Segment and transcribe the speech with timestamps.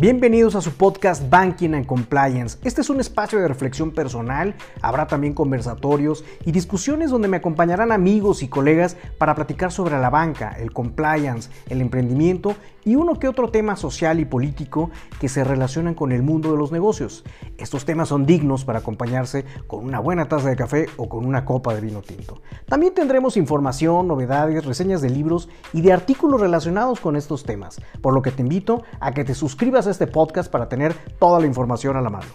[0.00, 2.56] Bienvenidos a su podcast Banking and Compliance.
[2.62, 7.90] Este es un espacio de reflexión personal, habrá también conversatorios y discusiones donde me acompañarán
[7.90, 13.26] amigos y colegas para platicar sobre la banca, el compliance, el emprendimiento y uno que
[13.26, 14.90] otro tema social y político
[15.20, 17.24] que se relacionan con el mundo de los negocios.
[17.58, 21.44] Estos temas son dignos para acompañarse con una buena taza de café o con una
[21.44, 22.40] copa de vino tinto.
[22.66, 28.14] También tendremos información, novedades, reseñas de libros y de artículos relacionados con estos temas, por
[28.14, 31.96] lo que te invito a que te suscribas este podcast para tener toda la información
[31.96, 32.26] a la mano.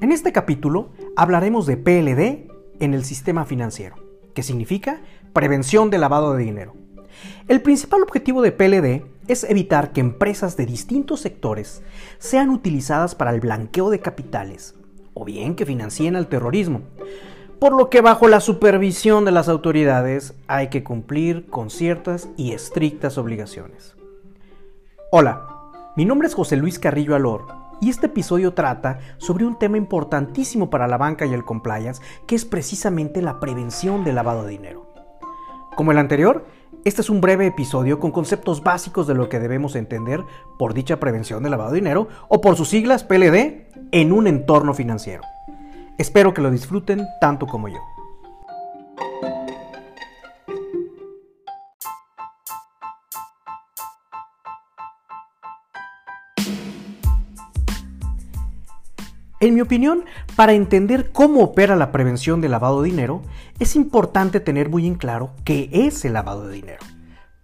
[0.00, 2.50] En este capítulo hablaremos de PLD
[2.80, 3.96] en el sistema financiero,
[4.34, 5.00] que significa
[5.32, 6.74] prevención de lavado de dinero.
[7.48, 11.82] El principal objetivo de PLD es evitar que empresas de distintos sectores
[12.18, 14.74] sean utilizadas para el blanqueo de capitales
[15.14, 16.82] o bien que financien al terrorismo,
[17.58, 22.52] por lo que bajo la supervisión de las autoridades hay que cumplir con ciertas y
[22.52, 23.96] estrictas obligaciones.
[25.10, 25.46] Hola,
[25.96, 27.46] mi nombre es José Luis Carrillo Alor
[27.80, 32.36] y este episodio trata sobre un tema importantísimo para la banca y el compliance, que
[32.36, 34.86] es precisamente la prevención del lavado de dinero.
[35.76, 36.46] Como el anterior,
[36.84, 40.22] este es un breve episodio con conceptos básicos de lo que debemos entender
[40.58, 44.74] por dicha prevención del lavado de dinero o por sus siglas PLD en un entorno
[44.74, 45.22] financiero.
[45.98, 47.80] Espero que lo disfruten tanto como yo.
[59.40, 60.04] En mi opinión,
[60.36, 63.22] para entender cómo opera la prevención del lavado de dinero,
[63.58, 66.84] es importante tener muy en claro qué es el lavado de dinero.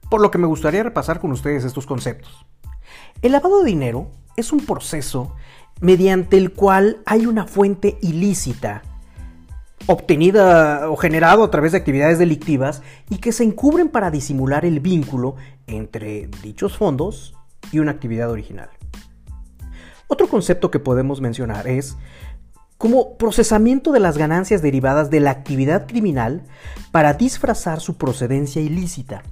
[0.09, 2.47] Por lo que me gustaría repasar con ustedes estos conceptos.
[3.21, 5.35] El lavado de dinero es un proceso
[5.81, 8.83] mediante el cual hay una fuente ilícita
[9.87, 14.81] obtenida o generado a través de actividades delictivas y que se encubren para disimular el
[14.81, 17.35] vínculo entre dichos fondos
[17.73, 18.71] y una actividad original.
[20.07, 21.97] Otro concepto que podemos mencionar es
[22.79, 26.43] como procesamiento de las ganancias derivadas de la actividad criminal
[26.93, 29.23] para disfrazar su procedencia ilícita,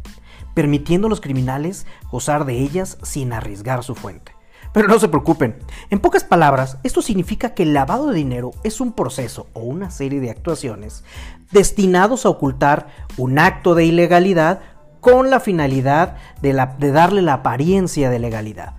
[0.55, 4.32] permitiendo a los criminales gozar de ellas sin arriesgar su fuente.
[4.73, 5.59] Pero no se preocupen.
[5.91, 9.91] En pocas palabras, esto significa que el lavado de dinero es un proceso o una
[9.91, 11.05] serie de actuaciones
[11.51, 12.89] destinados a ocultar
[13.19, 14.61] un acto de ilegalidad
[15.01, 18.77] con la finalidad de, darle la apariencia de legalidad.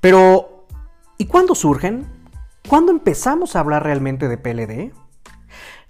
[0.00, 0.66] Pero,
[1.18, 2.06] ¿y cuándo surgen?
[2.68, 4.92] ¿Cuándo empezamos a hablar realmente de PLD?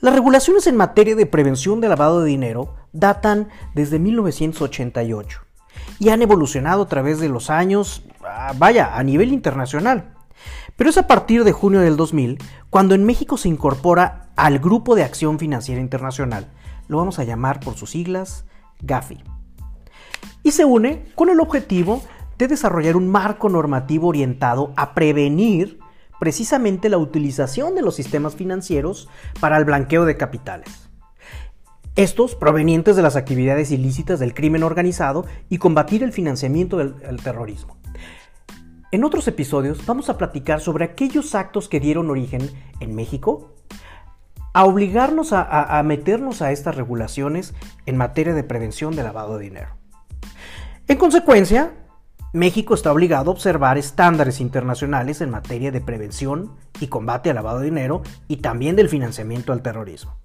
[0.00, 5.43] Las regulaciones en materia de prevención de lavado de dinero datan desde 1988
[5.98, 10.14] y han evolucionado a través de los años, ah, vaya, a nivel internacional.
[10.76, 12.38] Pero es a partir de junio del 2000
[12.70, 16.48] cuando en México se incorpora al Grupo de Acción Financiera Internacional,
[16.88, 18.44] lo vamos a llamar por sus siglas
[18.80, 19.22] GAFI,
[20.42, 22.02] y se une con el objetivo
[22.36, 25.78] de desarrollar un marco normativo orientado a prevenir
[26.18, 29.08] precisamente la utilización de los sistemas financieros
[29.40, 30.83] para el blanqueo de capitales.
[31.96, 37.76] Estos provenientes de las actividades ilícitas del crimen organizado y combatir el financiamiento del, terrorismo.
[38.90, 42.50] En otros episodios vamos a platicar sobre aquellos actos que dieron origen
[42.80, 43.54] en México
[44.52, 47.54] a obligarnos a, a, meternos a estas regulaciones
[47.86, 49.76] en materia de prevención de lavado de dinero.
[50.88, 51.74] En consecuencia,
[52.32, 57.60] México está obligado a observar estándares internacionales en materia de prevención y combate al lavado
[57.60, 60.23] de dinero y también del financiamiento al terrorismo.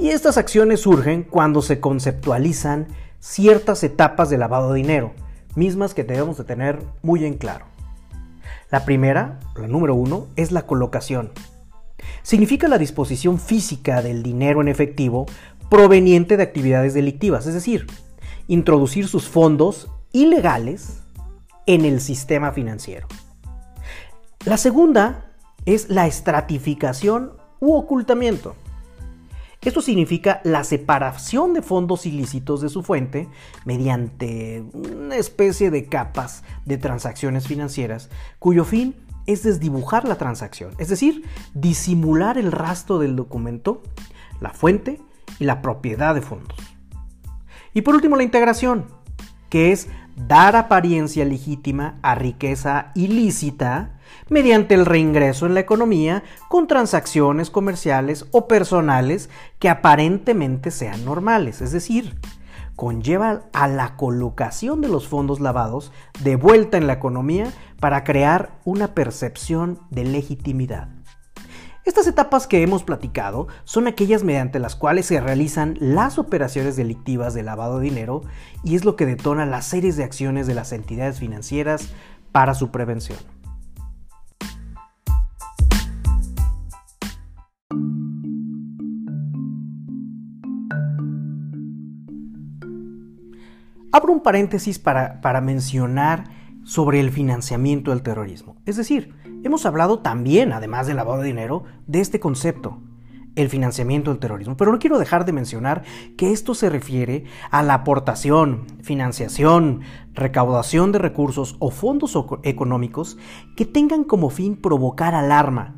[0.00, 2.88] Y estas acciones surgen cuando se conceptualizan
[3.18, 5.12] ciertas etapas de lavado de dinero,
[5.56, 7.66] mismas que debemos de tener muy en claro.
[8.70, 11.32] La primera, la número uno, es la colocación.
[12.22, 15.26] Significa la disposición física del dinero en efectivo
[15.68, 17.86] proveniente de actividades delictivas, es decir,
[18.48, 21.02] introducir sus fondos ilegales
[21.66, 23.06] en el sistema financiero.
[24.46, 25.30] La segunda
[25.66, 28.56] es la estratificación u ocultamiento.
[29.62, 33.28] Esto significa la separación de fondos ilícitos de su fuente
[33.66, 38.08] mediante una especie de capas de transacciones financieras
[38.38, 38.94] cuyo fin
[39.26, 43.82] es desdibujar la transacción, es decir, disimular el rastro del documento,
[44.40, 44.98] la fuente
[45.38, 46.58] y la propiedad de fondos.
[47.74, 48.86] Y por último, la integración,
[49.50, 53.90] que es dar apariencia legítima a riqueza ilícita
[54.28, 61.60] mediante el reingreso en la economía con transacciones comerciales o personales que aparentemente sean normales,
[61.60, 62.16] es decir,
[62.76, 68.52] conlleva a la colocación de los fondos lavados de vuelta en la economía para crear
[68.64, 70.88] una percepción de legitimidad.
[71.90, 77.34] Estas etapas que hemos platicado son aquellas mediante las cuales se realizan las operaciones delictivas
[77.34, 78.22] de lavado de dinero
[78.62, 81.92] y es lo que detona las series de acciones de las entidades financieras
[82.30, 83.18] para su prevención.
[93.90, 96.30] Abro un paréntesis para, para mencionar
[96.62, 98.54] sobre el financiamiento del terrorismo.
[98.64, 99.12] Es decir,
[99.44, 102.78] hemos hablado también, además del lavado de dinero, de este concepto,
[103.36, 104.56] el financiamiento del terrorismo.
[104.56, 105.82] Pero no quiero dejar de mencionar
[106.16, 109.80] que esto se refiere a la aportación, financiación,
[110.14, 113.18] recaudación de recursos o fondos económicos
[113.56, 115.74] que tengan como fin provocar alarma,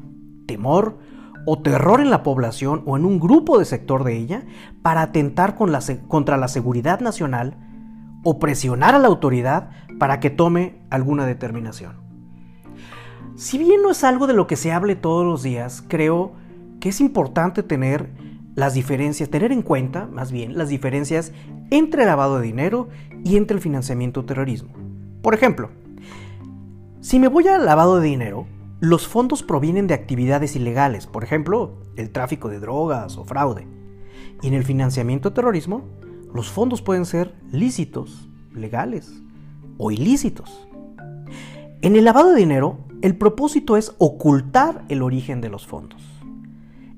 [0.46, 0.98] temor
[1.46, 4.44] o terror en la población o en un grupo de sector de ella
[4.82, 7.56] para atentar contra la seguridad nacional
[8.24, 12.01] o presionar a la autoridad para que tome alguna determinación.
[13.34, 16.32] Si bien no es algo de lo que se hable todos los días, creo
[16.80, 18.10] que es importante tener
[18.54, 21.32] las diferencias, tener en cuenta más bien las diferencias
[21.70, 22.88] entre el lavado de dinero
[23.24, 24.72] y entre el financiamiento terrorismo.
[25.22, 25.70] Por ejemplo,
[27.00, 28.46] si me voy al lavado de dinero,
[28.80, 33.66] los fondos provienen de actividades ilegales, por ejemplo, el tráfico de drogas o fraude.
[34.42, 35.84] Y en el financiamiento terrorismo,
[36.34, 39.22] los fondos pueden ser lícitos, legales
[39.78, 40.68] o ilícitos.
[41.80, 46.02] En el lavado de dinero, el propósito es ocultar el origen de los fondos.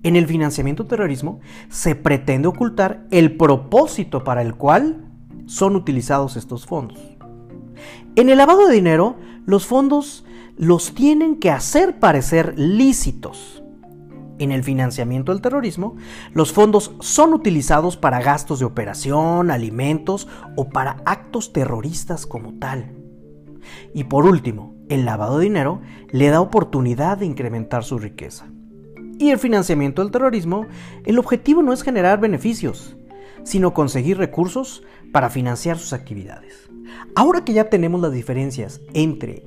[0.03, 1.41] En el financiamiento terrorismo
[1.71, 5.09] se pretende ocultar el propósito para el cual
[5.47, 6.99] son utilizados estos fondos.
[8.17, 9.17] En el lavado de dinero,
[9.47, 10.25] los fondos
[10.57, 13.63] los tienen que hacer parecer lícitos
[14.39, 15.97] en el financiamiento del terrorismo,
[16.33, 22.93] los fondos son utilizados para gastos de operación, alimentos o para actos terroristas como tal.
[23.95, 28.47] Y por último, el lavado de dinero le da oportunidad de incrementar su riqueza.
[29.19, 30.67] Y el financiamiento del terrorismo,
[31.05, 32.97] el objetivo no es generar beneficios,
[33.45, 34.83] sino conseguir recursos
[35.13, 36.69] para financiar sus actividades.
[37.15, 39.45] Ahora que ya tenemos las diferencias entre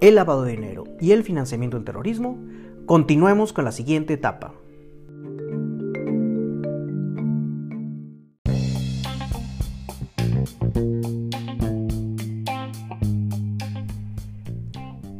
[0.00, 2.38] el lavado de dinero y el financiamiento del terrorismo,
[2.88, 4.54] Continuemos con la siguiente etapa.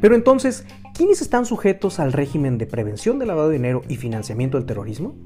[0.00, 0.64] Pero entonces,
[0.94, 5.16] ¿quiénes están sujetos al régimen de prevención del lavado de dinero y financiamiento del terrorismo?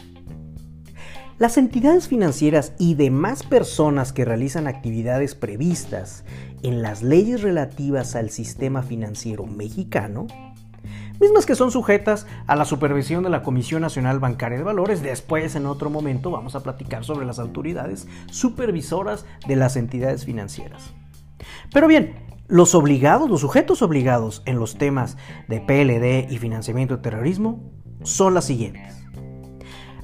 [1.38, 6.24] Las entidades financieras y demás personas que realizan actividades previstas
[6.62, 10.26] en las leyes relativas al sistema financiero mexicano
[11.22, 15.02] mismas que son sujetas a la supervisión de la Comisión Nacional Bancaria de Valores.
[15.02, 20.92] Después, en otro momento, vamos a platicar sobre las autoridades supervisoras de las entidades financieras.
[21.72, 22.14] Pero bien,
[22.52, 25.16] los obligados, los sujetos obligados en los temas
[25.48, 27.72] de PLD y financiamiento de terrorismo
[28.02, 28.94] son las siguientes.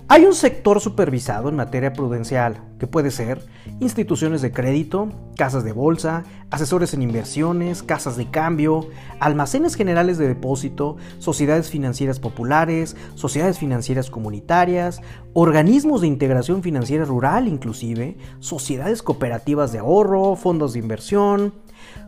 [0.09, 3.45] Hay un sector supervisado en materia prudencial, que puede ser
[3.81, 8.89] instituciones de crédito, casas de bolsa, asesores en inversiones, casas de cambio,
[9.21, 15.03] almacenes generales de depósito, sociedades financieras populares, sociedades financieras comunitarias,
[15.35, 21.53] organismos de integración financiera rural inclusive, sociedades cooperativas de ahorro, fondos de inversión,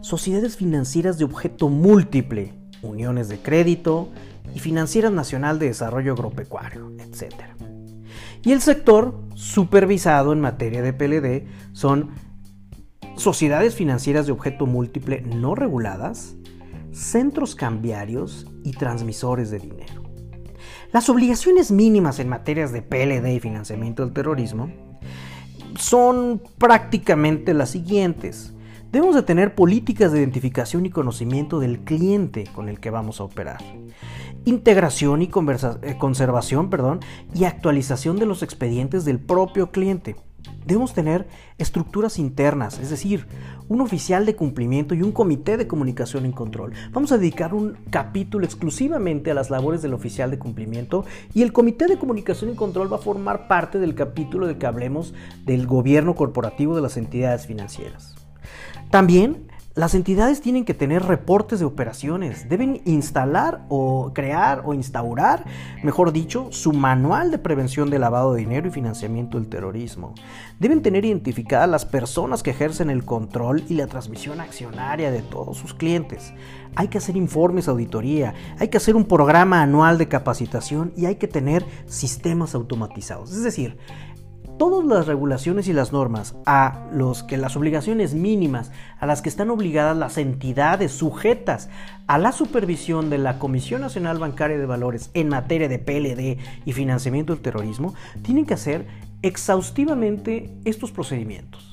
[0.00, 4.08] sociedades financieras de objeto múltiple, uniones de crédito
[4.54, 7.34] y financieras nacional de desarrollo agropecuario, etc.
[8.42, 12.10] Y el sector supervisado en materia de PLD son
[13.16, 16.36] sociedades financieras de objeto múltiple no reguladas,
[16.92, 20.02] centros cambiarios y transmisores de dinero.
[20.92, 24.72] Las obligaciones mínimas en materias de PLD y financiamiento del terrorismo
[25.76, 28.54] son prácticamente las siguientes.
[28.90, 33.24] Debemos de tener políticas de identificación y conocimiento del cliente con el que vamos a
[33.24, 33.58] operar
[34.44, 35.30] integración y
[35.82, 37.00] eh, conservación perdón,
[37.34, 40.16] y actualización de los expedientes del propio cliente.
[40.64, 41.26] Debemos tener
[41.58, 43.26] estructuras internas, es decir,
[43.68, 46.72] un oficial de cumplimiento y un comité de comunicación y control.
[46.92, 51.04] Vamos a dedicar un capítulo exclusivamente a las labores del oficial de cumplimiento
[51.34, 54.66] y el comité de comunicación y control va a formar parte del capítulo de que
[54.66, 58.19] hablemos del gobierno corporativo de las entidades financieras.
[58.90, 65.44] También las entidades tienen que tener reportes de operaciones, deben instalar o crear o instaurar,
[65.84, 70.14] mejor dicho, su manual de prevención de lavado de dinero y financiamiento del terrorismo.
[70.58, 75.56] Deben tener identificadas las personas que ejercen el control y la transmisión accionaria de todos
[75.56, 76.32] sus clientes.
[76.74, 81.06] Hay que hacer informes de auditoría, hay que hacer un programa anual de capacitación y
[81.06, 83.30] hay que tener sistemas automatizados.
[83.30, 83.78] Es decir,
[84.60, 89.30] todas las regulaciones y las normas a los que las obligaciones mínimas a las que
[89.30, 91.70] están obligadas las entidades sujetas
[92.06, 96.36] a la supervisión de la Comisión Nacional Bancaria de Valores en materia de PLD
[96.66, 98.86] y financiamiento del terrorismo, tienen que hacer
[99.22, 101.69] exhaustivamente estos procedimientos.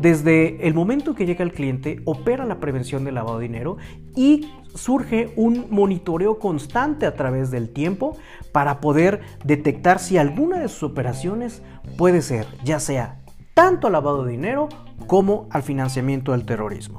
[0.00, 3.78] Desde el momento que llega el cliente, opera la prevención del lavado de dinero
[4.14, 8.16] y surge un monitoreo constante a través del tiempo
[8.52, 11.62] para poder detectar si alguna de sus operaciones
[11.96, 13.18] puede ser, ya sea
[13.54, 14.68] tanto al lavado de dinero
[15.08, 16.98] como al financiamiento del terrorismo.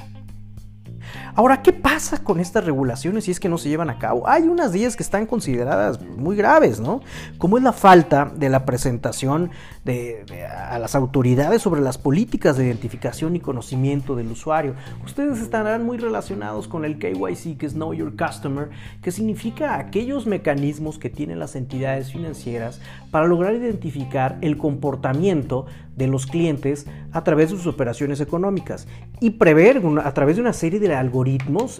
[1.40, 4.28] Ahora, ¿qué pasa con estas regulaciones si es que no se llevan a cabo?
[4.28, 7.00] Hay unas días que están consideradas muy graves, ¿no?
[7.38, 9.50] Como es la falta de la presentación
[9.86, 14.76] de, a las autoridades sobre las políticas de identificación y conocimiento del usuario.
[15.06, 18.70] Ustedes estarán muy relacionados con el KYC, que es Know Your Customer,
[19.02, 22.82] que significa aquellos mecanismos que tienen las entidades financieras
[23.12, 28.88] para lograr identificar el comportamiento de los clientes a través de sus operaciones económicas
[29.20, 31.29] y prever a través de una serie de algoritmos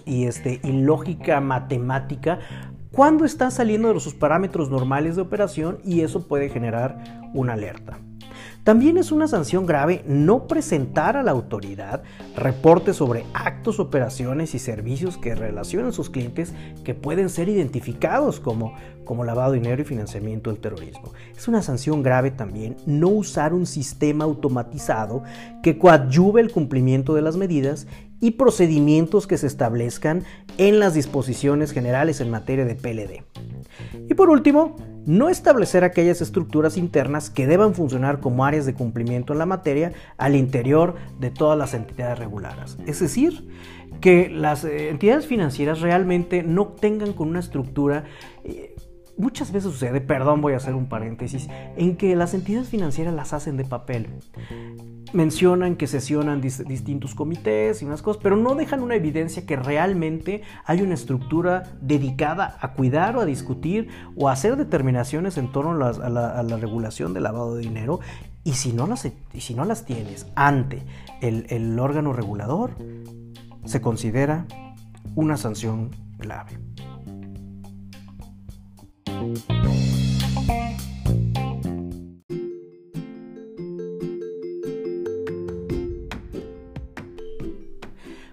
[0.06, 2.38] y, este, y lógica matemática
[2.92, 7.98] cuando están saliendo de sus parámetros normales de operación y eso puede generar una alerta.
[8.64, 12.02] También es una sanción grave no presentar a la autoridad
[12.36, 16.52] reportes sobre actos, operaciones y servicios que relacionan sus clientes
[16.84, 21.12] que pueden ser identificados como, como lavado de dinero y financiamiento del terrorismo.
[21.34, 25.22] Es una sanción grave también no usar un sistema automatizado
[25.62, 27.86] que coadyuve el cumplimiento de las medidas
[28.20, 30.24] y procedimientos que se establezcan
[30.58, 33.24] en las disposiciones generales en materia de PLD.
[34.08, 39.32] Y por último, no establecer aquellas estructuras internas que deban funcionar como áreas de cumplimiento
[39.32, 42.76] en la materia al interior de todas las entidades reguladas.
[42.86, 43.48] Es decir,
[44.00, 48.04] que las eh, entidades financieras realmente no tengan con una estructura
[48.44, 48.74] eh,
[49.20, 53.32] muchas veces sucede, perdón, voy a hacer un paréntesis, en que las entidades financieras las
[53.32, 54.08] hacen de papel.
[55.12, 60.42] Mencionan que sesionan distintos comités y unas cosas, pero no dejan una evidencia que realmente
[60.64, 65.84] hay una estructura dedicada a cuidar o a discutir o a hacer determinaciones en torno
[65.84, 67.98] a la, regulación del lavado de dinero.
[68.44, 70.82] Y si no las, si no las tienes ante
[71.20, 72.76] el, el órgano regulador,
[73.64, 74.46] se considera
[75.16, 76.58] una sanción grave.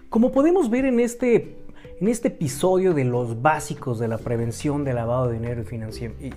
[0.08, 1.56] Como podemos ver en este,
[2.00, 5.62] en este episodio de los básicos de la prevención del lavado de dinero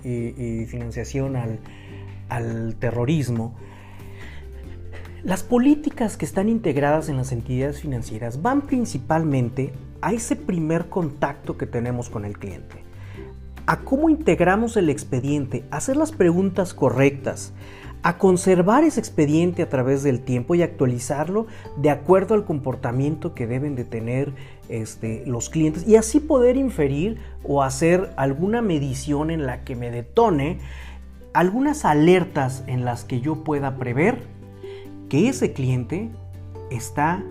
[0.04, 1.58] y, financiación al,
[2.28, 3.54] al terrorismo,
[5.24, 11.56] las políticas que están integradas en las entidades financieras van principalmente a ese primer contacto
[11.56, 12.82] que tenemos con el cliente
[13.66, 17.52] a cómo integramos el expediente, hacer las preguntas correctas,
[18.02, 23.46] a conservar ese expediente a través del tiempo y actualizarlo de acuerdo al comportamiento que
[23.46, 24.32] deben de tener
[24.68, 29.90] este, los clientes y así poder inferir o hacer alguna medición en la que me
[29.90, 30.58] detone
[31.32, 34.22] algunas alertas en las que yo pueda prever
[35.08, 36.10] que ese cliente
[36.70, 37.22] está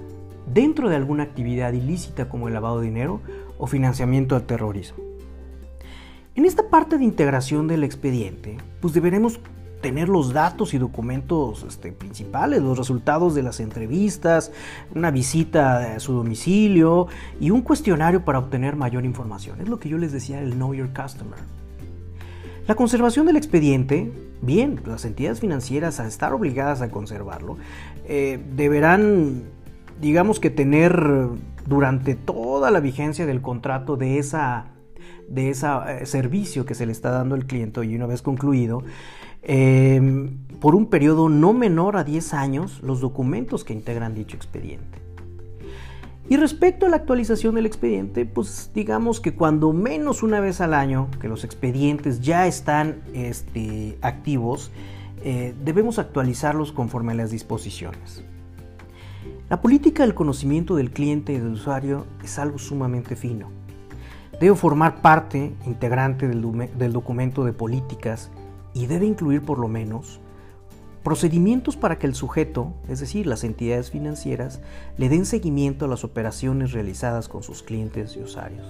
[0.54, 3.22] dentro de alguna actividad ilícita como el lavado de dinero
[3.58, 5.04] o financiamiento al terrorismo.
[6.34, 9.40] En esta parte de integración del expediente, pues deberemos
[9.82, 14.52] tener los datos y documentos este, principales, los resultados de las entrevistas,
[14.96, 17.08] una visita a su domicilio
[17.40, 19.60] y un cuestionario para obtener mayor información.
[19.60, 21.40] Es lo que yo les decía, el Know Your Customer.
[22.68, 24.12] La conservación del expediente,
[24.42, 27.58] bien, las entidades financieras a estar obligadas a conservarlo,
[28.06, 29.44] eh, deberán,
[30.00, 31.28] digamos que tener
[31.66, 34.68] durante toda la vigencia del contrato de esa
[35.28, 38.84] de ese eh, servicio que se le está dando al cliente y una vez concluido,
[39.42, 45.00] em, por un periodo no menor a 10 años los documentos que integran dicho expediente.
[46.30, 50.74] Y respecto a la actualización del expediente, pues digamos que cuando menos una vez al
[50.74, 54.72] año que los expedientes ya están este, activos,
[55.24, 58.24] eh, debemos actualizarlos conforme a las disposiciones.
[59.50, 63.50] La política del conocimiento del cliente y del usuario es algo sumamente fino
[64.42, 66.42] debe formar parte integrante del,
[66.92, 68.32] documento de políticas
[68.74, 70.20] y debe incluir por lo menos
[71.04, 74.62] procedimientos para que el sujeto, es decir, las entidades financieras,
[74.98, 78.68] le den seguimiento a las operaciones realizadas con sus clientes y usuarios.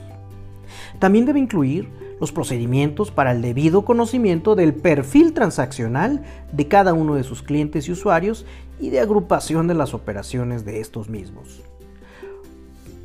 [0.99, 1.89] También debe incluir
[2.21, 7.87] los procedimientos para el debido conocimiento del perfil transaccional de cada uno de sus clientes
[7.87, 8.45] y usuarios
[8.79, 11.61] y de agrupación de las operaciones de estos mismos.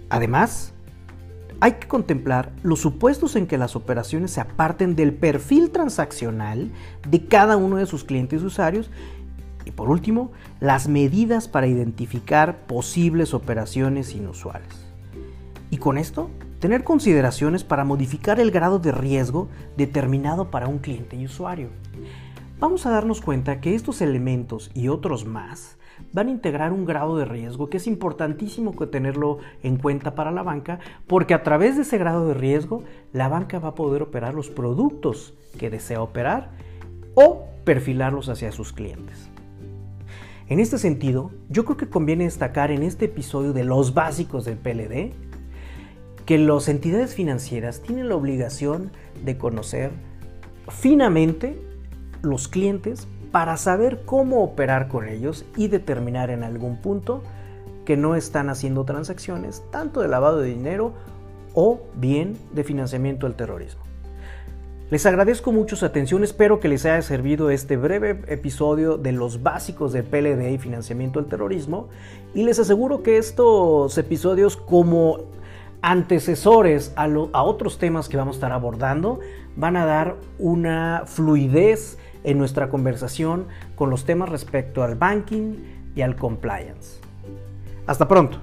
[0.08, 0.72] Además,
[1.60, 6.70] hay que contemplar los supuestos en que las operaciones se aparten del perfil transaccional
[7.08, 8.90] de cada uno de sus clientes y usuarios
[9.64, 14.68] Y por último, las medidas para identificar posibles operaciones inusuales.
[15.70, 21.16] Y con esto, tener consideraciones para modificar el grado de riesgo determinado para un cliente
[21.16, 21.70] y usuario.
[22.60, 25.76] Vamos a darnos cuenta que estos elementos y otros más
[26.12, 30.42] van a integrar un grado de riesgo que es importantísimo tenerlo en cuenta para la
[30.42, 34.34] banca porque a través de ese grado de riesgo la banca va a poder operar
[34.34, 36.50] los productos que desea operar
[37.14, 39.30] o perfilarlos hacia sus clientes.
[40.48, 44.58] En este sentido, yo creo que conviene destacar en este episodio de los básicos del
[44.58, 45.12] PLD
[46.24, 48.92] que las entidades financieras tienen la obligación
[49.24, 49.90] de conocer
[50.68, 51.60] finamente
[52.22, 57.22] los clientes para saber cómo operar con ellos y determinar en algún punto
[57.84, 60.92] que no están haciendo transacciones tanto de lavado de dinero
[61.54, 63.86] o bien de financiamiento del terrorismo.
[64.88, 69.42] Les agradezco mucho su atención, espero que les haya servido este breve episodio de los
[69.42, 71.88] básicos de PLD y financiamiento del terrorismo
[72.34, 75.24] y les aseguro que estos episodios como
[75.82, 79.18] antecesores a, a otros temas que vamos a estar abordando
[79.56, 85.54] van a dar una fluidez en nuestra conversación con los temas respecto al banking
[85.94, 87.00] y al compliance.
[87.86, 88.38] Hasta pronto.